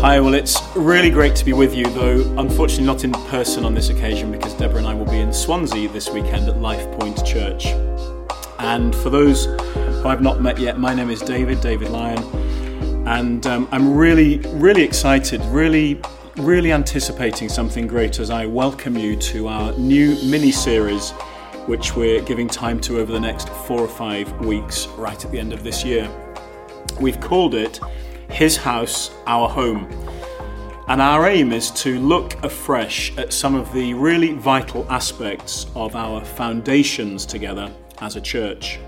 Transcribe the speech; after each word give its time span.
Hi, 0.00 0.20
well, 0.20 0.34
it's 0.34 0.56
really 0.76 1.10
great 1.10 1.34
to 1.34 1.44
be 1.44 1.52
with 1.52 1.74
you, 1.74 1.84
though 1.86 2.20
unfortunately 2.38 2.86
not 2.86 3.02
in 3.02 3.10
person 3.28 3.64
on 3.64 3.74
this 3.74 3.88
occasion 3.88 4.30
because 4.30 4.54
Deborah 4.54 4.78
and 4.78 4.86
I 4.86 4.94
will 4.94 5.10
be 5.10 5.18
in 5.18 5.32
Swansea 5.32 5.88
this 5.88 6.08
weekend 6.08 6.48
at 6.48 6.60
Life 6.60 6.88
Point 7.00 7.26
Church. 7.26 7.66
And 8.60 8.94
for 8.94 9.10
those 9.10 9.46
who 9.46 10.06
I've 10.06 10.20
not 10.20 10.40
met 10.40 10.56
yet, 10.56 10.78
my 10.78 10.94
name 10.94 11.10
is 11.10 11.20
David, 11.20 11.60
David 11.60 11.88
Lyon, 11.88 12.22
and 13.08 13.44
um, 13.48 13.68
I'm 13.72 13.92
really, 13.92 14.38
really 14.54 14.82
excited, 14.82 15.40
really, 15.46 16.00
really 16.36 16.70
anticipating 16.70 17.48
something 17.48 17.88
great 17.88 18.20
as 18.20 18.30
I 18.30 18.46
welcome 18.46 18.96
you 18.96 19.16
to 19.16 19.48
our 19.48 19.72
new 19.72 20.16
mini 20.22 20.52
series, 20.52 21.10
which 21.66 21.96
we're 21.96 22.22
giving 22.22 22.46
time 22.46 22.80
to 22.82 23.00
over 23.00 23.10
the 23.10 23.18
next 23.18 23.48
four 23.48 23.80
or 23.80 23.88
five 23.88 24.32
weeks, 24.46 24.86
right 24.96 25.24
at 25.24 25.32
the 25.32 25.40
end 25.40 25.52
of 25.52 25.64
this 25.64 25.84
year. 25.84 26.08
We've 27.00 27.20
called 27.20 27.56
it 27.56 27.80
His 28.38 28.56
House, 28.56 29.10
Our 29.26 29.48
Home. 29.48 29.88
And 30.86 31.02
our 31.02 31.26
aim 31.26 31.52
is 31.52 31.72
to 31.72 31.98
look 31.98 32.40
afresh 32.44 33.12
at 33.18 33.32
some 33.32 33.56
of 33.56 33.72
the 33.72 33.94
really 33.94 34.32
vital 34.34 34.86
aspects 34.88 35.66
of 35.74 35.96
our 35.96 36.24
foundations 36.24 37.26
together 37.26 37.68
as 38.00 38.14
a 38.14 38.20
church. 38.20 38.78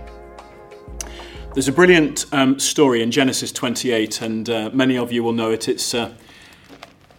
There's 1.52 1.66
a 1.66 1.72
brilliant 1.72 2.26
um, 2.32 2.60
story 2.60 3.02
in 3.02 3.10
Genesis 3.10 3.50
28, 3.50 4.22
and 4.22 4.48
uh, 4.48 4.70
many 4.72 4.96
of 4.96 5.10
you 5.10 5.24
will 5.24 5.32
know 5.32 5.50
it. 5.50 5.68
It's 5.68 5.94
uh, 5.94 6.14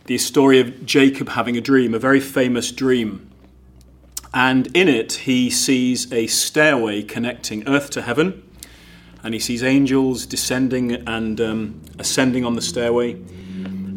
the 0.06 0.18
story 0.18 0.62
of 0.62 0.86
Jacob 0.86 1.28
having 1.28 1.58
a 1.58 1.62
dream, 1.62 1.94
a 1.94 2.00
very 2.00 2.22
famous 2.22 2.72
dream. 2.72 3.30
And 4.34 4.68
in 4.74 4.88
it, 4.88 5.12
he 5.12 5.50
sees 5.50 6.10
a 6.14 6.28
stairway 6.28 7.04
connecting 7.04 7.68
earth 7.68 7.90
to 7.90 8.02
heaven, 8.02 8.50
and 9.24 9.34
he 9.34 9.40
sees 9.40 9.64
angels 9.64 10.26
descending 10.26 10.94
and 11.08 11.40
um, 11.40 11.82
ascending 12.00 12.46
on 12.46 12.56
the 12.56 12.62
stairway. 12.62 13.14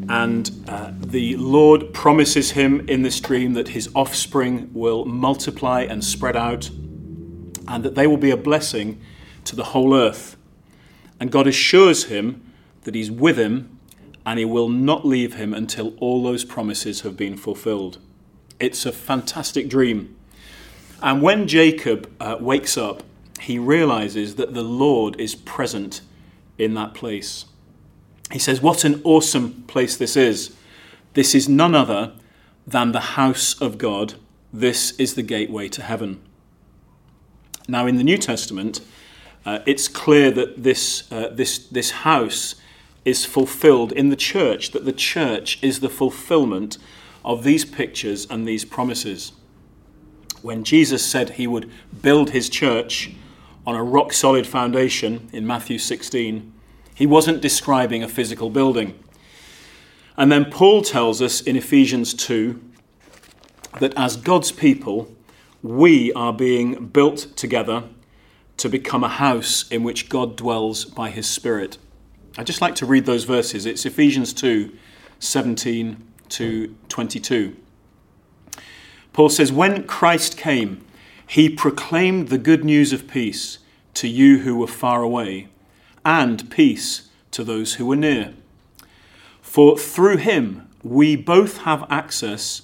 And 0.09 0.51
uh, 0.69 0.93
the 0.99 1.37
Lord 1.37 1.95
promises 1.95 2.51
him 2.51 2.87
in 2.89 3.03
this 3.03 3.21
dream 3.21 3.55
that 3.55 3.69
his 3.69 3.89
offspring 3.95 4.71
will 4.75 5.07
multiply 5.07 5.83
and 5.83 6.05
spread 6.05 6.37
out, 6.37 6.69
and 6.69 7.83
that 7.85 7.95
they 7.95 8.07
will 8.07 8.19
be 8.19 8.31
a 8.31 8.37
blessing 8.37 9.01
to 9.45 9.57
the 9.57 9.65
whole 9.65 9.95
earth. 9.95 10.37
And 11.19 11.31
God 11.31 11.47
assures 11.47 12.05
him 12.05 12.53
that 12.83 12.95
he's 12.95 13.11
with 13.11 13.39
him 13.39 13.79
and 14.27 14.39
he 14.39 14.45
will 14.45 14.69
not 14.69 15.07
leave 15.07 15.35
him 15.35 15.53
until 15.53 15.95
all 15.99 16.23
those 16.23 16.45
promises 16.45 17.03
have 17.03 17.17
been 17.17 17.37
fulfilled. 17.37 17.99
It's 18.59 18.87
a 18.87 18.93
fantastic 18.93 19.69
dream. 19.69 20.17
And 21.03 21.21
when 21.21 21.47
Jacob 21.47 22.11
uh, 22.21 22.37
wakes 22.41 22.79
up, 22.79 23.03
he 23.45 23.59
realizes 23.59 24.37
that 24.37 24.55
the 24.55 24.63
Lord 24.63 25.21
is 25.21 25.35
present 25.35 26.01
in 26.59 26.75
that 26.75 26.95
place. 26.95 27.45
He 28.33 28.39
says, 28.39 28.61
What 28.61 28.85
an 28.85 29.01
awesome 29.05 29.65
place 29.67 29.97
this 29.97 30.17
is! 30.17 30.55
This 31.13 31.35
is 31.35 31.49
none 31.49 31.75
other 31.75 32.13
than 32.67 32.93
the 32.93 33.01
house 33.01 33.61
of 33.61 33.79
God. 33.79 34.15
This 34.53 34.93
is 34.99 35.15
the 35.15 35.23
gateway 35.23 35.69
to 35.69 35.83
heaven. 35.83 36.21
Now, 37.69 37.87
in 37.87 37.97
the 37.97 38.05
New 38.05 38.19
Testament, 38.19 38.81
uh, 39.47 39.61
it's 39.67 39.89
clear 39.89 40.31
that 40.31 40.63
this, 40.63 41.11
uh, 41.13 41.29
this, 41.29 41.59
this 41.59 41.91
house 41.91 42.55
is 43.05 43.25
fulfilled 43.25 43.93
in 43.93 44.09
the 44.09 44.17
church, 44.17 44.71
that 44.71 44.85
the 44.85 44.93
church 44.93 45.63
is 45.63 45.81
the 45.81 45.91
fulfillment 45.91 46.79
of 47.25 47.45
these 47.45 47.65
pictures 47.65 48.27
and 48.31 48.49
these 48.49 48.65
promises. 48.65 49.33
When 50.41 50.65
Jesus 50.65 51.05
said 51.05 51.31
he 51.31 51.47
would 51.47 51.71
build 52.03 52.31
his 52.31 52.49
church 52.49 53.15
on 53.67 53.75
a 53.75 53.83
rock 53.83 54.13
solid 54.13 54.47
foundation 54.47 55.29
in 55.33 55.47
Matthew 55.47 55.79
16, 55.79 56.53
he 56.95 57.07
wasn't 57.07 57.41
describing 57.41 58.03
a 58.03 58.09
physical 58.09 58.51
building. 58.51 58.99
And 60.17 60.31
then 60.31 60.45
Paul 60.47 60.83
tells 60.83 61.21
us 61.21 61.41
in 61.41 61.57
Ephesians 61.57 62.15
2 62.15 62.61
that 63.81 63.93
as 63.97 64.17
God's 64.17 64.53
people, 64.53 65.15
we 65.63 66.13
are 66.13 66.33
being 66.33 66.87
built 66.87 67.37
together 67.37 67.85
to 68.59 68.69
become 68.69 69.03
a 69.03 69.09
house 69.09 69.69
in 69.71 69.83
which 69.83 70.09
God 70.09 70.37
dwells 70.37 70.85
by 70.85 71.11
his 71.11 71.29
Spirit. 71.29 71.79
I'd 72.37 72.47
just 72.47 72.61
like 72.61 72.75
to 72.77 72.87
read 72.87 73.07
those 73.07 73.25
verses. 73.25 73.67
It's 73.67 73.87
Ephesians 73.87 74.33
2 74.33 74.73
17 75.21 76.05
to 76.29 76.75
22. 76.89 77.57
Paul 79.13 79.29
says, 79.29 79.53
When 79.53 79.87
Christ 79.87 80.37
came, 80.37 80.85
he 81.27 81.49
proclaimed 81.49 82.29
the 82.29 82.39
good 82.39 82.65
news 82.65 82.93
of 82.93 83.09
peace 83.09 83.59
to 83.95 84.09
you 84.09 84.41
who 84.41 84.57
were 84.57 84.67
far 84.67 85.03
away, 85.03 85.49
and 86.05 86.51
peace 86.51 87.09
to 87.31 87.45
those 87.45 87.75
who 87.75 87.87
were 87.87 87.97
near. 87.97 88.35
For 89.41 89.79
through 89.79 90.19
him 90.19 90.69
we 90.83 91.17
both 91.17 91.59
have 91.59 91.87
access 91.91 92.63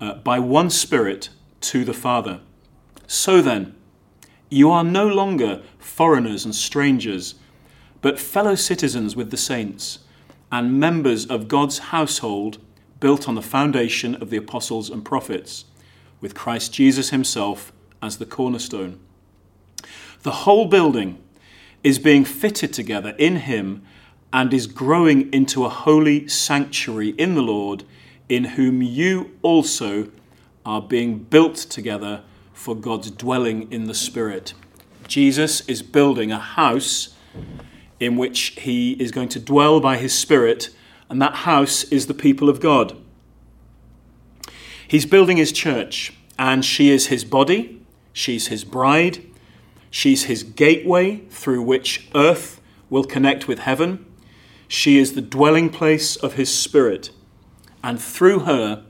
uh, 0.00 0.14
by 0.14 0.38
one 0.38 0.68
Spirit 0.68 1.30
to 1.62 1.84
the 1.84 1.94
Father. 1.94 2.40
So 3.06 3.40
then, 3.40 3.74
you 4.50 4.70
are 4.70 4.84
no 4.84 5.06
longer 5.06 5.62
foreigners 5.78 6.44
and 6.44 6.54
strangers, 6.54 7.36
but 8.00 8.18
fellow 8.18 8.54
citizens 8.54 9.16
with 9.16 9.30
the 9.30 9.36
saints 9.36 10.00
and 10.50 10.78
members 10.78 11.24
of 11.24 11.48
God's 11.48 11.78
household 11.78 12.58
built 13.00 13.26
on 13.26 13.34
the 13.34 13.42
foundation 13.42 14.14
of 14.16 14.28
the 14.28 14.36
apostles 14.36 14.90
and 14.90 15.04
prophets, 15.04 15.64
with 16.20 16.34
Christ 16.34 16.74
Jesus 16.74 17.10
himself 17.10 17.72
as 18.02 18.18
the 18.18 18.26
cornerstone. 18.26 18.98
The 20.22 20.30
whole 20.30 20.66
building 20.66 21.22
is 21.82 21.98
being 21.98 22.24
fitted 22.24 22.72
together 22.72 23.14
in 23.18 23.36
him 23.36 23.82
and 24.32 24.52
is 24.52 24.66
growing 24.66 25.32
into 25.32 25.64
a 25.64 25.68
holy 25.68 26.26
sanctuary 26.28 27.10
in 27.10 27.34
the 27.34 27.42
Lord, 27.42 27.84
in 28.28 28.44
whom 28.44 28.82
you 28.82 29.32
also 29.42 30.08
are 30.64 30.80
being 30.80 31.18
built 31.18 31.56
together 31.56 32.22
for 32.52 32.74
God's 32.74 33.10
dwelling 33.10 33.70
in 33.72 33.84
the 33.84 33.94
Spirit. 33.94 34.54
Jesus 35.06 35.60
is 35.68 35.82
building 35.82 36.32
a 36.32 36.38
house 36.38 37.14
in 38.00 38.16
which 38.16 38.58
he 38.60 38.92
is 38.92 39.10
going 39.10 39.28
to 39.28 39.40
dwell 39.40 39.80
by 39.80 39.96
his 39.96 40.16
Spirit, 40.16 40.70
and 41.10 41.20
that 41.20 41.34
house 41.34 41.84
is 41.84 42.06
the 42.06 42.14
people 42.14 42.48
of 42.48 42.60
God. 42.60 42.96
He's 44.86 45.04
building 45.04 45.36
his 45.36 45.52
church, 45.52 46.14
and 46.38 46.64
she 46.64 46.90
is 46.90 47.08
his 47.08 47.24
body, 47.24 47.81
she's 48.12 48.48
his 48.48 48.64
bride, 48.64 49.24
she's 49.90 50.24
his 50.24 50.42
gateway 50.42 51.16
through 51.30 51.62
which 51.62 52.08
earth 52.14 52.60
will 52.90 53.04
connect 53.04 53.48
with 53.48 53.60
heaven. 53.60 54.04
She 54.68 54.98
is 54.98 55.12
the 55.12 55.20
dwelling 55.20 55.70
place 55.70 56.16
of 56.16 56.34
his 56.34 56.52
Spirit, 56.52 57.10
and 57.82 58.00
through 58.00 58.40
her, 58.40 58.84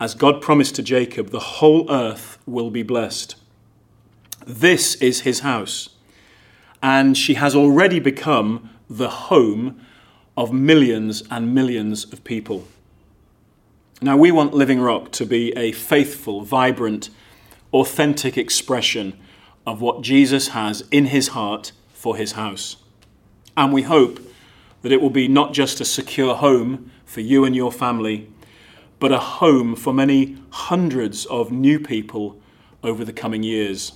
as 0.00 0.14
God 0.14 0.40
promised 0.40 0.74
to 0.76 0.82
Jacob, 0.82 1.30
the 1.30 1.40
whole 1.40 1.90
earth 1.90 2.38
will 2.46 2.70
be 2.70 2.82
blessed. 2.82 3.36
This 4.46 4.96
is 4.96 5.20
his 5.20 5.40
house, 5.40 5.90
and 6.82 7.16
she 7.16 7.34
has 7.34 7.54
already 7.54 8.00
become 8.00 8.70
the 8.88 9.08
home 9.08 9.80
of 10.36 10.52
millions 10.52 11.22
and 11.30 11.54
millions 11.54 12.10
of 12.12 12.24
people. 12.24 12.66
Now, 14.00 14.16
we 14.16 14.32
want 14.32 14.54
Living 14.54 14.80
Rock 14.80 15.12
to 15.12 15.24
be 15.24 15.52
a 15.56 15.70
faithful, 15.72 16.42
vibrant, 16.42 17.10
authentic 17.72 18.36
expression 18.36 19.18
of 19.66 19.80
what 19.80 20.02
Jesus 20.02 20.48
has 20.48 20.84
in 20.90 21.06
his 21.06 21.28
heart 21.28 21.72
for 21.92 22.16
his 22.16 22.32
house. 22.32 22.76
And 23.56 23.72
we 23.72 23.82
hope 23.82 24.20
that 24.82 24.92
it 24.92 25.00
will 25.00 25.10
be 25.10 25.28
not 25.28 25.52
just 25.52 25.80
a 25.80 25.84
secure 25.84 26.34
home 26.34 26.90
for 27.04 27.20
you 27.20 27.44
and 27.44 27.54
your 27.54 27.72
family, 27.72 28.28
but 28.98 29.12
a 29.12 29.18
home 29.18 29.74
for 29.74 29.92
many 29.92 30.38
hundreds 30.50 31.26
of 31.26 31.50
new 31.50 31.78
people 31.78 32.40
over 32.82 33.04
the 33.04 33.12
coming 33.12 33.42
years. 33.42 33.92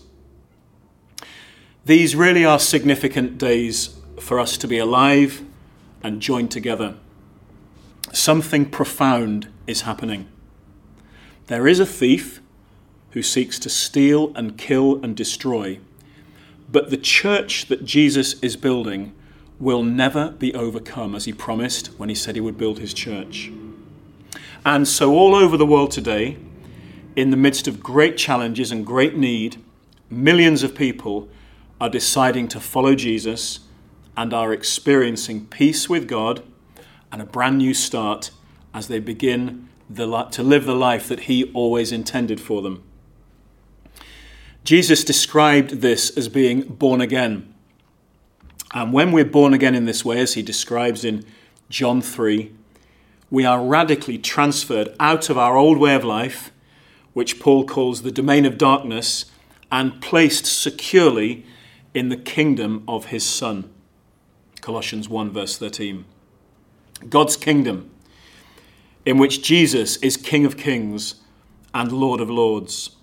These 1.85 2.17
really 2.17 2.45
are 2.45 2.59
significant 2.59 3.39
days 3.39 3.97
for 4.21 4.41
us 4.41 4.57
to 4.59 4.69
be 4.69 4.79
alive 4.79 5.43
and 6.03 6.21
joined 6.21 6.51
together. 6.51 6.97
Something 8.13 8.69
profound 8.71 9.49
is 9.67 9.83
happening. 9.83 10.29
There 11.47 11.69
is 11.69 11.79
a 11.79 11.87
thief 11.87 12.41
who 13.17 13.23
seeks 13.23 13.59
to 13.59 13.71
steal 13.71 14.31
and 14.37 14.59
kill 14.59 15.03
and 15.03 15.17
destroy, 15.17 15.81
but 16.71 16.91
the 16.91 16.99
church 16.99 17.65
that 17.65 17.83
Jesus 17.83 18.39
is 18.41 18.57
building 18.57 19.15
will 19.59 19.83
never 19.83 20.33
be 20.33 20.53
overcome, 20.53 21.15
as 21.15 21.25
he 21.25 21.33
promised 21.33 21.87
when 21.97 22.11
he 22.11 22.15
said 22.15 22.35
he 22.35 22.43
would 22.43 22.59
build 22.59 22.79
his 22.79 22.93
church. 22.93 23.51
And 24.67 24.87
so, 24.87 25.15
all 25.15 25.35
over 25.35 25.57
the 25.57 25.65
world 25.65 25.93
today, 25.93 26.37
in 27.17 27.31
the 27.31 27.39
midst 27.39 27.67
of 27.67 27.83
great 27.83 28.19
challenges 28.19 28.71
and 28.71 28.85
great 28.85 29.17
need, 29.17 29.57
millions 30.11 30.63
of 30.63 30.75
people 30.75 31.31
are 31.81 31.89
deciding 31.89 32.49
to 32.49 32.61
follow 32.61 32.95
Jesus 32.95 33.61
and 34.15 34.35
are 34.35 34.53
experiencing 34.53 35.47
peace 35.47 35.89
with 35.89 36.07
God 36.07 36.43
and 37.11 37.23
a 37.23 37.25
brand 37.25 37.57
new 37.57 37.73
start 37.73 38.31
as 38.75 38.89
they 38.89 38.99
begin 38.99 39.71
the, 39.89 40.25
to 40.25 40.43
live 40.43 40.67
the 40.67 40.75
life 40.75 41.09
that 41.09 41.21
He 41.21 41.51
always 41.55 41.93
intended 41.93 42.43
for 42.43 42.61
them. 42.61 42.83
Jesus 44.67 45.05
described 45.05 45.81
this 45.81 46.11
as 46.19 46.29
being 46.29 46.63
born 46.63 47.01
again. 47.01 47.55
And 48.75 48.93
when 48.93 49.13
we're 49.13 49.25
born 49.25 49.55
again 49.55 49.77
in 49.77 49.85
this 49.85 50.05
way, 50.05 50.19
as 50.19 50.35
He 50.35 50.43
describes 50.43 51.05
in 51.05 51.25
John 51.71 52.03
3, 52.03 52.53
we 53.31 53.45
are 53.45 53.65
radically 53.65 54.19
transferred 54.19 54.89
out 54.99 55.31
of 55.31 55.39
our 55.39 55.57
old 55.57 55.79
way 55.79 55.95
of 55.95 56.03
life, 56.03 56.51
which 57.13 57.39
Paul 57.39 57.65
calls 57.65 58.03
the 58.03 58.11
domain 58.11 58.45
of 58.45 58.59
darkness, 58.59 59.27
and 59.71 60.03
placed 60.03 60.47
securely 60.47 61.47
in 61.95 62.09
the 62.09 62.17
kingdom 62.17 62.83
of 62.89 63.07
his 63.07 63.25
Son. 63.25 63.71
Colossians 64.63 65.09
1, 65.09 65.31
verse 65.31 65.57
13. 65.57 66.05
God's 67.09 67.37
kingdom, 67.37 67.89
in 69.05 69.17
which 69.17 69.45
Jesus 69.45 69.97
is 69.99 70.17
King 70.17 70.45
of 70.45 70.57
kings 70.57 71.21
and 71.73 71.93
Lord 71.93 72.21
of 72.21 72.29
lords. 72.29 72.96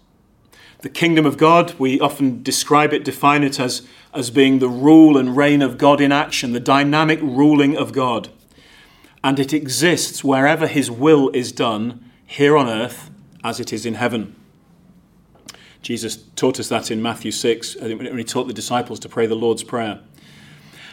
The 0.84 0.90
kingdom 0.90 1.26
of 1.26 1.38
God, 1.38 1.74
we 1.80 1.98
often 2.02 2.44
describe 2.44 2.92
it, 2.92 3.06
define 3.06 3.42
it 3.42 3.58
as, 3.58 3.88
as 4.14 4.30
being 4.30 4.60
the 4.60 4.68
rule 4.68 5.18
and 5.18 5.36
reign 5.38 5.62
of 5.62 5.78
God 5.78 6.02
in 6.02 6.12
action, 6.12 6.52
the 6.52 6.60
dynamic 6.60 7.22
ruling 7.22 7.78
of 7.78 7.94
God. 7.94 8.28
And 9.24 9.40
it 9.40 9.54
exists 9.54 10.26
wherever 10.26 10.68
his 10.68 10.92
will 10.92 11.30
is 11.30 11.54
done, 11.54 12.12
here 12.26 12.58
on 12.58 12.68
earth 12.68 13.10
as 13.46 13.62
it 13.62 13.72
is 13.72 13.86
in 13.86 13.94
heaven. 13.94 14.36
Jesus 15.82 16.18
taught 16.36 16.60
us 16.60 16.68
that 16.68 16.92
in 16.92 17.02
Matthew 17.02 17.32
6 17.32 17.78
uh, 17.78 17.96
when 17.96 18.18
he 18.18 18.26
taught 18.26 18.48
the 18.48 18.54
disciples 18.54 19.00
to 19.00 19.10
pray 19.10 19.26
the 19.26 19.36
Lord's 19.36 19.64
Prayer. 19.64 20.02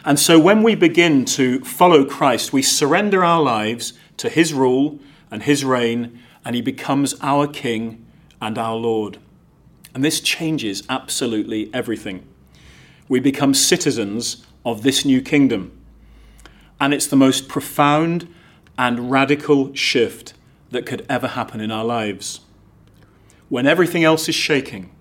And 0.05 0.17
so 0.17 0.39
when 0.39 0.63
we 0.63 0.73
begin 0.73 1.25
to 1.25 1.59
follow 1.65 2.05
Christ, 2.05 2.53
we 2.53 2.61
surrender 2.61 3.25
our 3.25 3.41
lives 3.41 3.91
to 4.15 4.29
his 4.29 4.53
rule 4.53 4.99
and 5.29 5.43
his 5.43 5.65
reign, 5.65 6.17
and 6.45 6.55
he 6.55 6.61
becomes 6.61 7.13
our 7.21 7.45
King 7.45 8.05
and 8.41 8.57
our 8.57 8.77
Lord. 8.77 9.17
And 9.93 10.03
this 10.03 10.21
changes 10.21 10.83
absolutely 10.89 11.69
everything. 11.73 12.25
We 13.09 13.19
become 13.19 13.53
citizens 13.53 14.45
of 14.65 14.83
this 14.83 15.03
new 15.03 15.21
kingdom. 15.21 15.77
And 16.79 16.93
it's 16.93 17.07
the 17.07 17.15
most 17.15 17.47
profound 17.47 18.33
and 18.77 19.11
radical 19.11 19.73
shift 19.73 20.33
that 20.71 20.85
could 20.85 21.05
ever 21.09 21.27
happen 21.27 21.59
in 21.59 21.71
our 21.71 21.83
lives. 21.83 22.39
When 23.49 23.67
everything 23.67 24.03
else 24.03 24.29
is 24.29 24.35
shaking, 24.35 24.91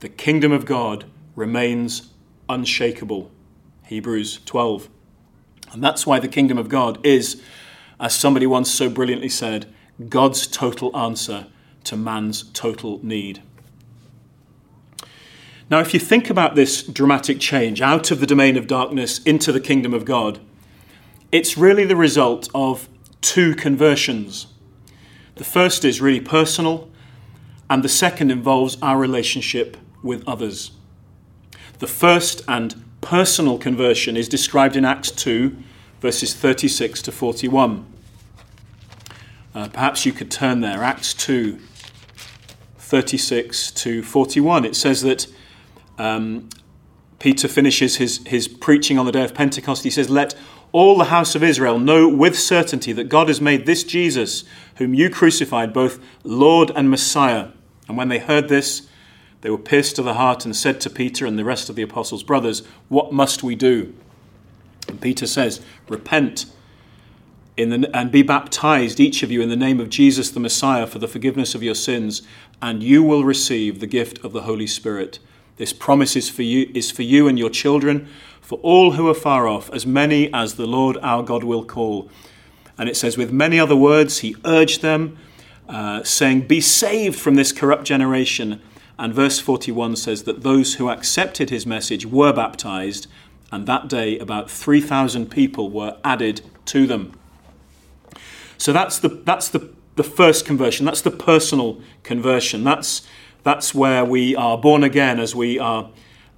the 0.00 0.08
kingdom 0.08 0.52
of 0.52 0.64
God 0.64 1.04
remains 1.36 2.12
unshakable. 2.48 3.30
Hebrews 3.84 4.40
12. 4.44 4.88
And 5.72 5.82
that's 5.82 6.06
why 6.06 6.18
the 6.18 6.28
kingdom 6.28 6.58
of 6.58 6.68
God 6.68 7.04
is, 7.06 7.40
as 8.00 8.14
somebody 8.14 8.46
once 8.46 8.70
so 8.70 8.90
brilliantly 8.90 9.28
said, 9.28 9.72
God's 10.08 10.46
total 10.46 10.96
answer 10.96 11.46
to 11.84 11.96
man's 11.96 12.44
total 12.52 13.00
need. 13.04 13.42
Now, 15.70 15.80
if 15.80 15.92
you 15.92 16.00
think 16.00 16.30
about 16.30 16.54
this 16.54 16.82
dramatic 16.82 17.40
change 17.40 17.82
out 17.82 18.10
of 18.10 18.20
the 18.20 18.26
domain 18.26 18.56
of 18.56 18.66
darkness 18.66 19.22
into 19.24 19.52
the 19.52 19.60
kingdom 19.60 19.92
of 19.92 20.06
God, 20.06 20.40
it's 21.30 21.58
really 21.58 21.84
the 21.84 21.96
result 21.96 22.48
of 22.54 22.88
two 23.20 23.54
conversions. 23.54 24.46
The 25.34 25.44
first 25.44 25.84
is 25.84 26.00
really 26.00 26.20
personal, 26.20 26.90
and 27.68 27.82
the 27.82 27.88
second 27.88 28.30
involves 28.30 28.78
our 28.80 28.98
relationship 28.98 29.76
with 30.02 30.26
others. 30.26 30.70
The 31.80 31.86
first 31.86 32.42
and 32.48 32.82
personal 33.02 33.58
conversion 33.58 34.16
is 34.16 34.28
described 34.28 34.74
in 34.74 34.86
Acts 34.86 35.10
2, 35.10 35.54
verses 36.00 36.34
36 36.34 37.02
to 37.02 37.12
41. 37.12 37.84
Uh, 39.54 39.68
perhaps 39.68 40.06
you 40.06 40.12
could 40.12 40.30
turn 40.30 40.62
there, 40.62 40.82
Acts 40.82 41.12
2, 41.12 41.58
36 42.78 43.70
to 43.72 44.02
41. 44.02 44.64
It 44.64 44.74
says 44.74 45.02
that 45.02 45.26
um, 45.98 46.48
Peter 47.18 47.48
finishes 47.48 47.96
his, 47.96 48.24
his 48.26 48.48
preaching 48.48 48.98
on 48.98 49.06
the 49.06 49.12
day 49.12 49.24
of 49.24 49.34
Pentecost. 49.34 49.84
He 49.84 49.90
says, 49.90 50.08
Let 50.08 50.34
all 50.72 50.96
the 50.96 51.06
house 51.06 51.34
of 51.34 51.42
Israel 51.42 51.78
know 51.78 52.08
with 52.08 52.38
certainty 52.38 52.92
that 52.92 53.08
God 53.08 53.28
has 53.28 53.40
made 53.40 53.66
this 53.66 53.84
Jesus, 53.84 54.44
whom 54.76 54.94
you 54.94 55.10
crucified, 55.10 55.72
both 55.72 55.98
Lord 56.22 56.70
and 56.74 56.90
Messiah. 56.90 57.48
And 57.88 57.96
when 57.96 58.08
they 58.08 58.18
heard 58.18 58.48
this, 58.48 58.88
they 59.40 59.50
were 59.50 59.58
pierced 59.58 59.96
to 59.96 60.02
the 60.02 60.14
heart 60.14 60.44
and 60.44 60.54
said 60.54 60.80
to 60.82 60.90
Peter 60.90 61.26
and 61.26 61.38
the 61.38 61.44
rest 61.44 61.68
of 61.68 61.76
the 61.76 61.82
apostles, 61.82 62.22
Brothers, 62.22 62.62
what 62.88 63.12
must 63.12 63.42
we 63.42 63.54
do? 63.54 63.94
And 64.88 65.00
Peter 65.00 65.26
says, 65.26 65.60
Repent 65.88 66.46
the, 67.56 67.90
and 67.92 68.12
be 68.12 68.22
baptized, 68.22 69.00
each 69.00 69.22
of 69.22 69.30
you, 69.30 69.42
in 69.42 69.48
the 69.48 69.56
name 69.56 69.80
of 69.80 69.88
Jesus 69.88 70.30
the 70.30 70.40
Messiah 70.40 70.86
for 70.86 70.98
the 70.98 71.08
forgiveness 71.08 71.54
of 71.54 71.62
your 71.62 71.74
sins, 71.74 72.22
and 72.62 72.82
you 72.82 73.02
will 73.02 73.24
receive 73.24 73.80
the 73.80 73.86
gift 73.86 74.24
of 74.24 74.32
the 74.32 74.42
Holy 74.42 74.66
Spirit. 74.66 75.18
This 75.58 75.72
promise 75.72 76.16
is 76.16 76.30
for 76.30 76.42
you, 76.42 76.70
is 76.72 76.90
for 76.90 77.02
you 77.02 77.28
and 77.28 77.38
your 77.38 77.50
children, 77.50 78.08
for 78.40 78.58
all 78.60 78.92
who 78.92 79.08
are 79.08 79.14
far 79.14 79.46
off, 79.46 79.70
as 79.74 79.84
many 79.84 80.32
as 80.32 80.54
the 80.54 80.66
Lord 80.66 80.96
our 81.02 81.22
God 81.22 81.44
will 81.44 81.64
call. 81.64 82.08
And 82.78 82.88
it 82.88 82.96
says, 82.96 83.18
with 83.18 83.32
many 83.32 83.58
other 83.58 83.76
words, 83.76 84.20
he 84.20 84.36
urged 84.44 84.82
them, 84.82 85.18
uh, 85.68 86.04
saying, 86.04 86.46
Be 86.46 86.60
saved 86.60 87.18
from 87.18 87.34
this 87.34 87.52
corrupt 87.52 87.84
generation. 87.84 88.62
And 88.98 89.12
verse 89.12 89.38
41 89.40 89.96
says 89.96 90.22
that 90.24 90.42
those 90.42 90.76
who 90.76 90.88
accepted 90.88 91.50
his 91.50 91.66
message 91.66 92.06
were 92.06 92.32
baptized, 92.32 93.08
and 93.50 93.66
that 93.66 93.88
day 93.88 94.18
about 94.18 94.50
3,000 94.50 95.30
people 95.30 95.70
were 95.70 95.96
added 96.04 96.42
to 96.66 96.86
them. 96.86 97.18
So 98.58 98.72
that's 98.72 98.98
the, 98.98 99.08
that's 99.08 99.48
the, 99.48 99.70
the 99.96 100.04
first 100.04 100.46
conversion, 100.46 100.86
that's 100.86 101.02
the 101.02 101.10
personal 101.10 101.80
conversion. 102.02 102.64
That's, 102.64 103.02
that's 103.42 103.74
where 103.74 104.04
we 104.04 104.34
are 104.36 104.58
born 104.58 104.84
again 104.84 105.20
as 105.20 105.34
we 105.34 105.58
are 105.58 105.90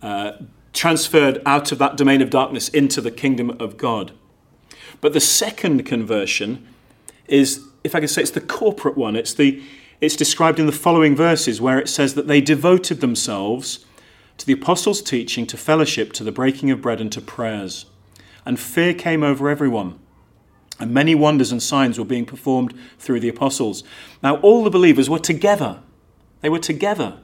uh, 0.03 0.33
transferred 0.73 1.43
out 1.45 1.73
of 1.73 1.79
that 1.79 1.97
domain 1.97 2.23
of 2.23 2.31
darkness 2.31 2.69
into 2.69 3.01
the 3.01 3.11
kingdom 3.11 3.51
of 3.59 3.77
God. 3.77 4.13
But 5.01 5.13
the 5.13 5.21
second 5.21 5.85
conversion 5.85 6.67
is, 7.27 7.67
if 7.85 7.95
I 7.95 8.01
can 8.01 8.09
say, 8.09 8.23
it's 8.23 8.31
the 8.31 8.41
corporate 8.41 8.97
one. 8.97 9.17
It's 9.17 9.35
the 9.35 9.63
it's 10.01 10.17
described 10.17 10.59
in 10.59 10.65
the 10.65 10.73
following 10.73 11.15
verses 11.15 11.61
where 11.61 11.79
it 11.79 11.89
says 11.89 12.15
that 12.15 12.27
they 12.27 12.41
devoted 12.41 13.01
themselves 13.01 13.85
to 14.39 14.47
the 14.47 14.55
apostles' 14.55 15.03
teaching, 15.03 15.47
to 15.47 15.59
fellowship, 15.59 16.15
to 16.15 16.25
the 16.25 16.33
breaking 16.33 16.71
of 16.71 16.81
bread, 16.81 17.03
and 17.03 17.13
to 17.13 17.21
prayers. 17.21 17.85
And 18.47 18.59
fear 18.59 18.95
came 18.95 19.23
over 19.23 19.51
everyone. 19.51 19.99
And 20.79 20.95
many 20.95 21.15
wonders 21.15 21.53
and 21.53 21.63
signs 21.63 21.99
were 21.99 22.07
being 22.07 22.25
performed 22.25 22.75
through 22.99 23.21
the 23.21 23.29
apostles. 23.29 23.85
Now, 24.23 24.37
all 24.37 24.65
the 24.65 24.71
believers 24.71 25.11
were 25.11 25.19
together. 25.19 25.81
They 26.41 26.49
were 26.49 26.59
together. 26.59 27.19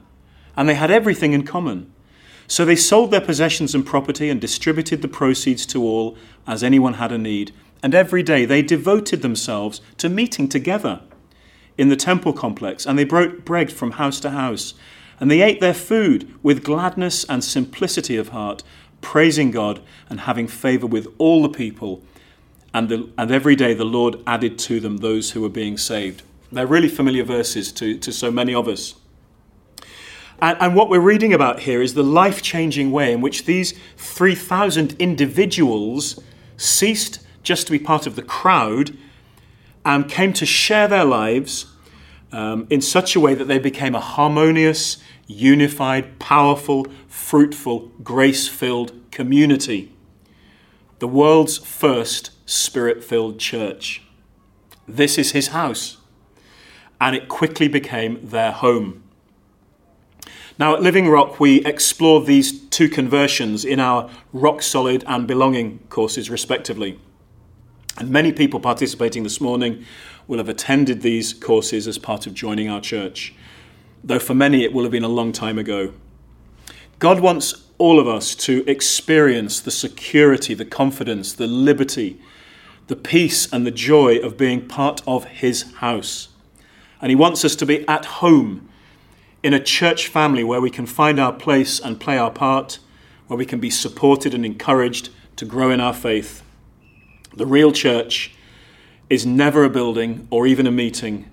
And 0.55 0.67
they 0.67 0.75
had 0.75 0.91
everything 0.91 1.33
in 1.33 1.43
common. 1.43 1.91
So 2.47 2.63
they 2.63 2.75
sold 2.75 3.11
their 3.11 3.21
possessions 3.21 3.75
and 3.75 3.85
property 3.85 4.29
and 4.29 4.39
distributed 4.39 5.01
the 5.01 5.07
proceeds 5.07 5.65
to 5.67 5.83
all 5.83 6.17
as 6.47 6.63
anyone 6.63 6.95
had 6.95 7.11
a 7.11 7.17
need. 7.17 7.53
And 7.83 7.93
every 7.93 8.23
day 8.23 8.45
they 8.45 8.61
devoted 8.61 9.21
themselves 9.21 9.81
to 9.97 10.09
meeting 10.09 10.47
together 10.47 11.01
in 11.77 11.89
the 11.89 11.95
temple 11.95 12.33
complex, 12.33 12.85
and 12.85 12.97
they 12.97 13.03
broke 13.03 13.45
bread 13.45 13.71
from 13.71 13.91
house 13.91 14.19
to 14.21 14.31
house. 14.31 14.73
And 15.19 15.29
they 15.29 15.41
ate 15.41 15.59
their 15.59 15.73
food 15.73 16.33
with 16.43 16.63
gladness 16.63 17.23
and 17.25 17.43
simplicity 17.43 18.17
of 18.17 18.29
heart, 18.29 18.63
praising 19.01 19.51
God 19.51 19.81
and 20.09 20.21
having 20.21 20.47
favor 20.47 20.87
with 20.87 21.07
all 21.17 21.41
the 21.41 21.49
people. 21.49 22.03
And, 22.73 22.89
the, 22.89 23.09
and 23.17 23.31
every 23.31 23.55
day 23.55 23.73
the 23.73 23.85
Lord 23.85 24.17
added 24.25 24.57
to 24.59 24.79
them 24.79 24.97
those 24.97 25.31
who 25.31 25.41
were 25.41 25.49
being 25.49 25.77
saved. 25.77 26.23
They're 26.51 26.67
really 26.67 26.87
familiar 26.87 27.23
verses 27.23 27.71
to, 27.73 27.97
to 27.97 28.11
so 28.11 28.31
many 28.31 28.53
of 28.53 28.67
us. 28.67 28.95
And, 30.39 30.57
and 30.59 30.75
what 30.75 30.89
we're 30.89 30.99
reading 30.99 31.33
about 31.33 31.61
here 31.61 31.81
is 31.81 31.93
the 31.93 32.03
life 32.03 32.41
changing 32.41 32.91
way 32.91 33.11
in 33.11 33.21
which 33.21 33.45
these 33.45 33.73
3,000 33.97 34.95
individuals 34.99 36.19
ceased 36.57 37.19
just 37.43 37.65
to 37.67 37.71
be 37.71 37.79
part 37.79 38.05
of 38.05 38.15
the 38.15 38.21
crowd 38.21 38.95
and 39.85 40.09
came 40.09 40.33
to 40.33 40.45
share 40.45 40.87
their 40.87 41.05
lives 41.05 41.67
um, 42.31 42.67
in 42.69 42.81
such 42.81 43.15
a 43.15 43.19
way 43.19 43.33
that 43.33 43.47
they 43.47 43.57
became 43.57 43.95
a 43.95 44.01
harmonious, 44.01 44.97
unified, 45.27 46.19
powerful, 46.19 46.85
fruitful, 47.07 47.91
grace 48.03 48.47
filled 48.47 48.91
community. 49.11 49.91
The 50.99 51.07
world's 51.07 51.57
first 51.57 52.31
spirit 52.45 53.03
filled 53.03 53.39
church. 53.39 54.03
This 54.87 55.17
is 55.17 55.31
his 55.31 55.49
house. 55.49 55.97
And 56.99 57.15
it 57.15 57.27
quickly 57.27 57.67
became 57.67 58.19
their 58.27 58.51
home. 58.51 59.03
Now, 60.59 60.73
at 60.73 60.81
Living 60.81 61.07
Rock, 61.07 61.39
we 61.39 61.63
explore 61.65 62.23
these 62.23 62.59
two 62.69 62.89
conversions 62.89 63.63
in 63.63 63.79
our 63.79 64.09
Rock 64.33 64.63
Solid 64.63 65.03
and 65.05 65.27
Belonging 65.27 65.79
courses, 65.89 66.31
respectively. 66.31 66.99
And 67.95 68.09
many 68.09 68.31
people 68.31 68.59
participating 68.59 69.21
this 69.21 69.39
morning 69.39 69.85
will 70.25 70.39
have 70.39 70.49
attended 70.49 71.01
these 71.01 71.31
courses 71.31 71.87
as 71.87 71.99
part 71.99 72.25
of 72.25 72.33
joining 72.33 72.69
our 72.69 72.81
church, 72.81 73.35
though 74.03 74.17
for 74.17 74.33
many 74.33 74.63
it 74.63 74.73
will 74.73 74.81
have 74.81 74.91
been 74.91 75.03
a 75.03 75.07
long 75.07 75.31
time 75.31 75.59
ago. 75.59 75.93
God 76.97 77.19
wants 77.19 77.67
all 77.77 77.99
of 77.99 78.07
us 78.07 78.33
to 78.33 78.67
experience 78.67 79.59
the 79.59 79.69
security, 79.69 80.55
the 80.55 80.65
confidence, 80.65 81.33
the 81.33 81.45
liberty, 81.45 82.19
the 82.87 82.95
peace, 82.95 83.51
and 83.53 83.63
the 83.63 83.71
joy 83.71 84.17
of 84.17 84.37
being 84.37 84.67
part 84.67 85.01
of 85.05 85.25
His 85.25 85.73
house. 85.75 86.29
And 86.99 87.11
He 87.11 87.15
wants 87.15 87.45
us 87.45 87.55
to 87.57 87.65
be 87.67 87.87
at 87.87 88.05
home 88.05 88.66
in 89.47 89.53
a 89.53 89.59
church 89.59 90.07
family 90.07 90.43
where 90.43 90.61
we 90.61 90.69
can 90.69 90.85
find 90.85 91.19
our 91.19 91.33
place 91.33 91.79
and 91.79 91.99
play 91.99 92.17
our 92.17 92.31
part, 92.31 92.79
where 93.27 93.37
we 93.37 93.45
can 93.45 93.59
be 93.59 93.69
supported 93.69 94.33
and 94.33 94.45
encouraged 94.45 95.09
to 95.37 95.45
grow 95.45 95.71
in 95.71 95.79
our 95.79 95.93
faith 95.93 96.43
the 97.37 97.45
real 97.45 97.71
church 97.71 98.33
is 99.09 99.25
never 99.25 99.63
a 99.63 99.69
building 99.69 100.27
or 100.31 100.47
even 100.47 100.67
a 100.67 100.71
meeting, 100.71 101.29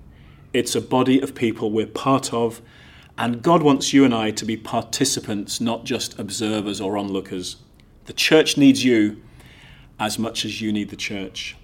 it's 0.53 0.75
a 0.75 0.81
body 0.81 1.19
of 1.19 1.35
people 1.35 1.71
we're 1.71 1.87
part 1.87 2.33
of, 2.33 2.61
and 3.17 3.41
God 3.41 3.63
wants 3.63 3.91
you 3.91 4.05
and 4.05 4.13
I 4.13 4.31
to 4.31 4.45
be 4.45 4.55
participants, 4.55 5.59
not 5.59 5.83
just 5.83 6.17
observers 6.19 6.79
or 6.79 6.97
onlookers. 6.97 7.57
The 8.05 8.13
church 8.13 8.55
needs 8.55 8.83
you 8.83 9.21
as 9.99 10.19
much 10.19 10.45
as 10.45 10.61
you 10.61 10.71
need 10.71 10.89
the 10.89 10.95
church. 10.95 11.57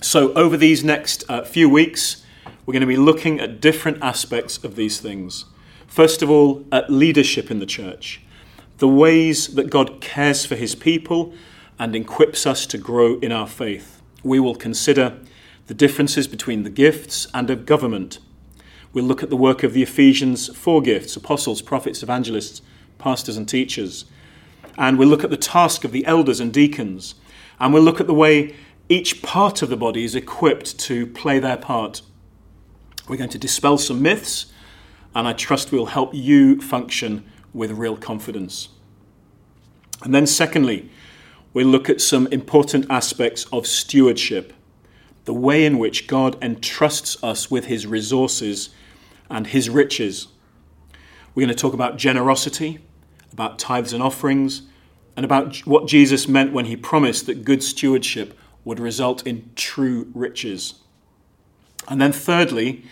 So, 0.00 0.32
over 0.34 0.56
these 0.56 0.84
next 0.84 1.24
uh, 1.28 1.44
few 1.44 1.68
weeks, 1.68 2.23
we're 2.64 2.72
going 2.72 2.80
to 2.80 2.86
be 2.86 2.96
looking 2.96 3.40
at 3.40 3.60
different 3.60 4.02
aspects 4.02 4.62
of 4.64 4.76
these 4.76 5.00
things. 5.00 5.44
First 5.86 6.22
of 6.22 6.30
all, 6.30 6.64
at 6.72 6.90
leadership 6.90 7.50
in 7.50 7.58
the 7.58 7.66
church, 7.66 8.22
the 8.78 8.88
ways 8.88 9.54
that 9.54 9.70
God 9.70 10.00
cares 10.00 10.44
for 10.44 10.56
his 10.56 10.74
people 10.74 11.34
and 11.78 11.94
equips 11.94 12.46
us 12.46 12.66
to 12.66 12.78
grow 12.78 13.18
in 13.20 13.32
our 13.32 13.46
faith. 13.46 14.02
We 14.22 14.40
will 14.40 14.54
consider 14.54 15.18
the 15.66 15.74
differences 15.74 16.26
between 16.26 16.62
the 16.62 16.70
gifts 16.70 17.26
and 17.34 17.50
of 17.50 17.66
government. 17.66 18.18
We'll 18.92 19.04
look 19.04 19.22
at 19.22 19.30
the 19.30 19.36
work 19.36 19.62
of 19.62 19.72
the 19.72 19.82
Ephesians 19.82 20.54
four 20.56 20.82
gifts 20.82 21.16
apostles, 21.16 21.62
prophets, 21.62 22.02
evangelists, 22.02 22.62
pastors, 22.98 23.36
and 23.36 23.48
teachers. 23.48 24.04
And 24.76 24.98
we'll 24.98 25.08
look 25.08 25.24
at 25.24 25.30
the 25.30 25.36
task 25.36 25.84
of 25.84 25.92
the 25.92 26.06
elders 26.06 26.40
and 26.40 26.52
deacons. 26.52 27.14
And 27.60 27.72
we'll 27.72 27.82
look 27.82 28.00
at 28.00 28.06
the 28.06 28.14
way 28.14 28.54
each 28.88 29.22
part 29.22 29.62
of 29.62 29.68
the 29.68 29.76
body 29.76 30.04
is 30.04 30.14
equipped 30.14 30.78
to 30.80 31.06
play 31.06 31.38
their 31.38 31.56
part. 31.56 32.02
We're 33.08 33.16
going 33.16 33.30
to 33.30 33.38
dispel 33.38 33.76
some 33.76 34.00
myths, 34.00 34.46
and 35.14 35.28
I 35.28 35.34
trust 35.34 35.70
we'll 35.72 35.86
help 35.86 36.14
you 36.14 36.60
function 36.60 37.30
with 37.52 37.72
real 37.72 37.96
confidence. 37.96 38.70
And 40.02 40.14
then, 40.14 40.26
secondly, 40.26 40.90
we'll 41.52 41.66
look 41.66 41.90
at 41.90 42.00
some 42.00 42.26
important 42.28 42.86
aspects 42.90 43.46
of 43.52 43.66
stewardship 43.66 44.52
the 45.24 45.34
way 45.34 45.64
in 45.64 45.78
which 45.78 46.06
God 46.06 46.36
entrusts 46.42 47.22
us 47.22 47.50
with 47.50 47.66
his 47.66 47.86
resources 47.86 48.70
and 49.30 49.46
his 49.46 49.70
riches. 49.70 50.28
We're 51.34 51.46
going 51.46 51.54
to 51.56 51.60
talk 51.60 51.74
about 51.74 51.96
generosity, 51.96 52.78
about 53.32 53.58
tithes 53.58 53.92
and 53.92 54.02
offerings, 54.02 54.62
and 55.16 55.24
about 55.24 55.58
what 55.66 55.86
Jesus 55.86 56.28
meant 56.28 56.52
when 56.52 56.66
he 56.66 56.76
promised 56.76 57.26
that 57.26 57.44
good 57.44 57.62
stewardship 57.62 58.38
would 58.64 58.80
result 58.80 59.26
in 59.26 59.50
true 59.56 60.10
riches. 60.14 60.80
And 61.88 62.00
then, 62.00 62.12
thirdly, 62.12 62.84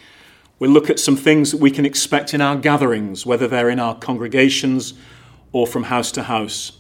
we'll 0.59 0.71
look 0.71 0.91
at 0.91 1.01
some 1.01 1.17
things 1.17 1.51
that 1.51 1.61
we 1.61 1.71
can 1.71 1.87
expect 1.87 2.35
in 2.35 2.41
our 2.41 2.57
gatherings, 2.57 3.25
whether 3.27 3.49
they're 3.49 3.71
in 3.71 3.81
our 3.81 3.97
congregations 3.97 4.95
or 5.53 5.67
from 5.67 5.85
house 5.85 6.11
to 6.13 6.25
house 6.25 6.73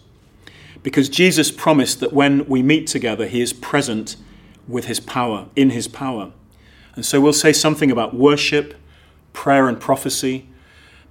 because 0.82 1.08
Jesus 1.08 1.50
promised 1.50 2.00
that 2.00 2.12
when 2.12 2.46
we 2.46 2.62
meet 2.62 2.86
together, 2.86 3.26
He 3.26 3.40
is 3.40 3.52
present 3.52 4.16
with 4.66 4.86
His 4.86 5.00
power, 5.00 5.46
in 5.54 5.70
His 5.70 5.88
power. 5.88 6.32
And 6.94 7.06
so 7.06 7.20
we'll 7.20 7.32
say 7.32 7.52
something 7.52 7.90
about 7.90 8.14
worship, 8.14 8.74
prayer, 9.32 9.68
and 9.68 9.80
prophecy, 9.80 10.48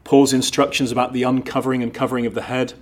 Paul's 0.04 0.34
instructions 0.34 0.92
about 0.92 1.14
the 1.14 1.24
uncovering 1.24 1.82
and 1.82 1.94
covering 1.94 2.26
of 2.26 2.34
the 2.34 2.44
head, 2.44 2.74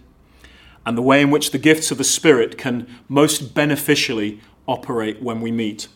and 0.85 0.97
the 0.97 1.01
way 1.01 1.21
in 1.21 1.29
which 1.29 1.51
the 1.51 1.57
gifts 1.57 1.91
of 1.91 1.97
the 1.97 2.03
Spirit 2.03 2.57
can 2.57 2.88
most 3.07 3.53
beneficially 3.53 4.39
operate 4.67 5.21
when 5.21 5.41
we 5.41 5.51
meet. 5.51 5.88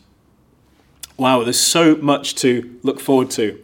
Wow, 1.16 1.44
there's 1.44 1.60
so 1.60 1.94
much 1.94 2.34
to 2.36 2.76
look 2.82 2.98
forward 2.98 3.30
to. 3.32 3.62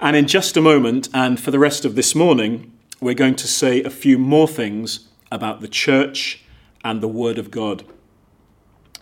And 0.00 0.16
in 0.16 0.26
just 0.26 0.56
a 0.56 0.62
moment, 0.62 1.10
and 1.12 1.38
for 1.38 1.50
the 1.50 1.58
rest 1.58 1.84
of 1.84 1.94
this 1.94 2.14
morning, 2.14 2.72
we're 3.02 3.12
going 3.12 3.36
to 3.36 3.46
say 3.46 3.82
a 3.82 3.90
few 3.90 4.16
more 4.16 4.48
things 4.48 5.08
about 5.30 5.60
the 5.60 5.68
church 5.68 6.42
and 6.82 7.02
the 7.02 7.08
Word 7.08 7.36
of 7.36 7.50
God, 7.50 7.84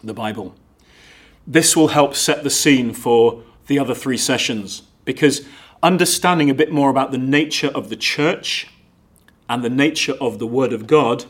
the 0.02 0.12
Bible. 0.12 0.57
This 1.47 1.76
will 1.76 1.88
help 1.88 2.16
set 2.16 2.42
the 2.42 2.50
scene 2.50 2.92
for 2.92 3.45
the 3.69 3.78
other 3.78 3.95
three 3.95 4.19
sessions 4.19 4.83
because 5.04 5.47
understanding 5.85 6.50
a 6.50 6.54
bit 6.54 6.73
more 6.73 6.90
about 6.90 7.12
the 7.12 7.19
nature 7.19 7.69
of 7.69 7.90
the 7.90 7.97
church 7.97 8.66
and 9.49 9.62
the 9.62 9.71
nature 9.71 10.14
of 10.21 10.40
the 10.40 10.49
Word 10.49 10.73
of 10.73 10.88
God 10.88 11.26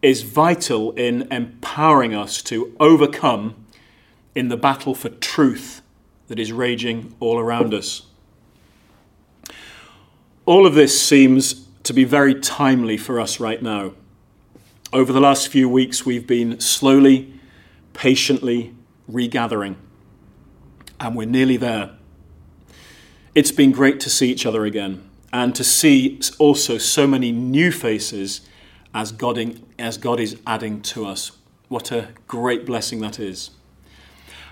is 0.00 0.22
vital 0.22 0.92
in 0.92 1.30
empowering 1.30 2.14
us 2.14 2.40
to 2.44 2.74
overcome 2.80 3.65
in 4.36 4.48
the 4.48 4.56
battle 4.56 4.94
for 4.94 5.08
truth 5.08 5.80
that 6.28 6.38
is 6.38 6.52
raging 6.52 7.16
all 7.18 7.38
around 7.38 7.72
us. 7.72 8.02
All 10.44 10.66
of 10.66 10.74
this 10.74 11.00
seems 11.00 11.66
to 11.84 11.94
be 11.94 12.04
very 12.04 12.34
timely 12.34 12.98
for 12.98 13.18
us 13.18 13.40
right 13.40 13.62
now. 13.62 13.94
Over 14.92 15.12
the 15.12 15.20
last 15.20 15.48
few 15.48 15.68
weeks, 15.68 16.04
we've 16.04 16.26
been 16.26 16.60
slowly, 16.60 17.32
patiently 17.94 18.74
regathering, 19.08 19.76
and 21.00 21.16
we're 21.16 21.26
nearly 21.26 21.56
there. 21.56 21.92
It's 23.34 23.52
been 23.52 23.72
great 23.72 24.00
to 24.00 24.10
see 24.10 24.30
each 24.30 24.44
other 24.44 24.66
again 24.66 25.08
and 25.32 25.54
to 25.54 25.64
see 25.64 26.20
also 26.38 26.76
so 26.76 27.06
many 27.06 27.32
new 27.32 27.72
faces 27.72 28.42
as 28.94 29.12
God, 29.12 29.60
as 29.78 29.96
God 29.96 30.20
is 30.20 30.36
adding 30.46 30.82
to 30.82 31.06
us. 31.06 31.32
What 31.68 31.90
a 31.90 32.08
great 32.28 32.66
blessing 32.66 33.00
that 33.00 33.18
is. 33.18 33.50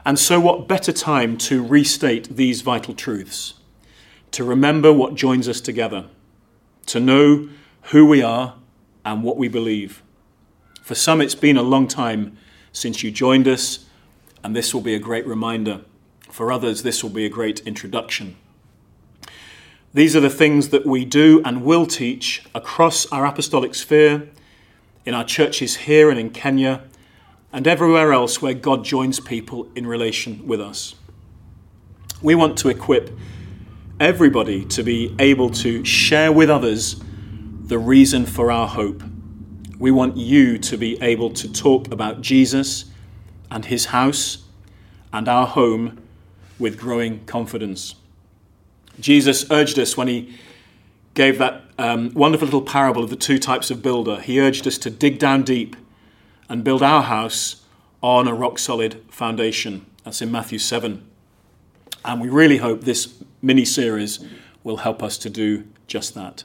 And 0.04 0.18
so, 0.18 0.38
what 0.38 0.68
better 0.68 0.92
time 0.92 1.36
to 1.38 1.64
restate 1.64 2.36
these 2.36 2.60
vital 2.60 2.94
truths, 2.94 3.54
to 4.32 4.44
remember 4.44 4.92
what 4.92 5.14
joins 5.14 5.48
us 5.48 5.60
together 5.60 6.06
to 6.86 7.00
know 7.00 7.48
who 7.84 8.06
we 8.06 8.22
are 8.22 8.54
and 9.04 9.22
what 9.22 9.36
we 9.36 9.48
believe. 9.48 10.02
For 10.82 10.94
some, 10.94 11.20
it's 11.20 11.34
been 11.34 11.56
a 11.56 11.62
long 11.62 11.88
time 11.88 12.36
since 12.72 13.02
you 13.02 13.10
joined 13.10 13.48
us, 13.48 13.86
and 14.42 14.54
this 14.54 14.74
will 14.74 14.80
be 14.80 14.94
a 14.94 14.98
great 14.98 15.26
reminder. 15.26 15.80
For 16.30 16.52
others, 16.52 16.82
this 16.82 17.02
will 17.02 17.10
be 17.10 17.24
a 17.24 17.30
great 17.30 17.60
introduction. 17.60 18.36
These 19.94 20.16
are 20.16 20.20
the 20.20 20.30
things 20.30 20.70
that 20.70 20.84
we 20.84 21.04
do 21.04 21.40
and 21.44 21.64
will 21.64 21.86
teach 21.86 22.44
across 22.54 23.06
our 23.12 23.24
apostolic 23.24 23.74
sphere, 23.74 24.28
in 25.06 25.14
our 25.14 25.24
churches 25.24 25.76
here 25.76 26.10
and 26.10 26.18
in 26.18 26.30
Kenya, 26.30 26.82
and 27.54 27.68
everywhere 27.68 28.12
else 28.12 28.42
where 28.42 28.52
God 28.52 28.84
joins 28.84 29.20
people 29.20 29.68
in 29.76 29.86
relation 29.86 30.44
with 30.44 30.60
us. 30.60 30.96
We 32.20 32.34
want 32.34 32.58
to 32.58 32.68
equip 32.68 33.16
everybody 34.00 34.64
to 34.64 34.82
be 34.82 35.14
able 35.20 35.50
to 35.50 35.84
share 35.84 36.32
with 36.32 36.50
others 36.50 37.00
the 37.62 37.78
reason 37.78 38.26
for 38.26 38.50
our 38.50 38.66
hope. 38.66 39.04
We 39.78 39.92
want 39.92 40.16
you 40.16 40.58
to 40.58 40.76
be 40.76 41.00
able 41.00 41.30
to 41.30 41.50
talk 41.50 41.92
about 41.92 42.22
Jesus 42.22 42.86
and 43.52 43.64
his 43.66 43.86
house 43.86 44.42
and 45.12 45.28
our 45.28 45.46
home 45.46 46.02
with 46.58 46.76
growing 46.76 47.24
confidence. 47.24 47.94
Jesus 48.98 49.48
urged 49.52 49.78
us 49.78 49.96
when 49.96 50.08
he 50.08 50.36
gave 51.14 51.38
that 51.38 51.62
um, 51.78 52.12
wonderful 52.14 52.46
little 52.46 52.62
parable 52.62 53.04
of 53.04 53.10
the 53.10 53.16
two 53.16 53.38
types 53.38 53.70
of 53.70 53.80
builder. 53.80 54.20
He 54.20 54.40
urged 54.40 54.66
us 54.66 54.76
to 54.78 54.90
dig 54.90 55.20
down 55.20 55.44
deep 55.44 55.76
and 56.48 56.64
build 56.64 56.82
our 56.82 57.02
house 57.02 57.62
on 58.02 58.28
a 58.28 58.34
rock 58.34 58.58
solid 58.58 59.02
foundation. 59.10 59.86
That's 60.04 60.20
in 60.20 60.30
Matthew 60.30 60.58
7. 60.58 61.08
And 62.04 62.20
we 62.20 62.28
really 62.28 62.58
hope 62.58 62.82
this 62.82 63.22
mini 63.40 63.64
series 63.64 64.24
will 64.62 64.78
help 64.78 65.02
us 65.02 65.16
to 65.18 65.30
do 65.30 65.64
just 65.86 66.14
that. 66.14 66.44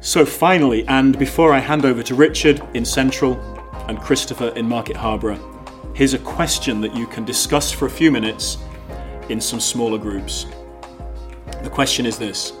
So, 0.00 0.26
finally, 0.26 0.86
and 0.86 1.18
before 1.18 1.52
I 1.52 1.60
hand 1.60 1.86
over 1.86 2.02
to 2.02 2.14
Richard 2.14 2.62
in 2.74 2.84
Central 2.84 3.40
and 3.88 3.98
Christopher 3.98 4.48
in 4.48 4.68
Market 4.68 4.96
Harborough, 4.96 5.40
here's 5.94 6.12
a 6.12 6.18
question 6.18 6.80
that 6.82 6.94
you 6.94 7.06
can 7.06 7.24
discuss 7.24 7.72
for 7.72 7.86
a 7.86 7.90
few 7.90 8.10
minutes 8.10 8.58
in 9.30 9.40
some 9.40 9.60
smaller 9.60 9.98
groups. 9.98 10.46
The 11.62 11.70
question 11.70 12.04
is 12.04 12.18
this 12.18 12.52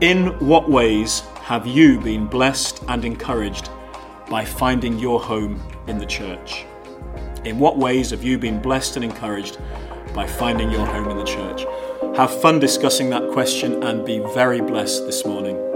In 0.00 0.38
what 0.38 0.70
ways 0.70 1.20
have 1.42 1.66
you 1.66 1.98
been 2.00 2.26
blessed 2.26 2.84
and 2.86 3.04
encouraged 3.04 3.69
by 4.30 4.46
finding 4.46 4.98
your 4.98 5.20
home 5.20 5.62
in 5.86 5.98
the 5.98 6.06
church? 6.06 6.64
In 7.44 7.58
what 7.58 7.76
ways 7.76 8.10
have 8.10 8.24
you 8.24 8.38
been 8.38 8.62
blessed 8.62 8.96
and 8.96 9.04
encouraged 9.04 9.58
by 10.14 10.26
finding 10.26 10.70
your 10.70 10.86
home 10.86 11.08
in 11.08 11.16
the 11.16 11.24
church. 11.24 11.64
Have 12.16 12.40
fun 12.40 12.58
discussing 12.58 13.10
that 13.10 13.30
question 13.32 13.82
and 13.82 14.04
be 14.04 14.18
very 14.34 14.60
blessed 14.60 15.06
this 15.06 15.24
morning. 15.24 15.69